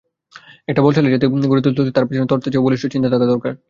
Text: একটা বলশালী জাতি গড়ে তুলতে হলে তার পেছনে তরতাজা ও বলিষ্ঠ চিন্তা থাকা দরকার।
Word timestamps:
একটা 0.67 0.81
বলশালী 0.85 1.09
জাতি 1.13 1.25
গড়ে 1.43 1.63
তুলতে 1.65 1.79
হলে 1.81 1.95
তার 1.95 2.05
পেছনে 2.07 2.29
তরতাজা 2.31 2.57
ও 2.59 2.65
বলিষ্ঠ 2.65 2.83
চিন্তা 2.93 3.09
থাকা 3.13 3.25
দরকার। 3.25 3.53